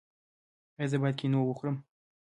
[0.77, 1.75] ایا زه باید کینو وخورم؟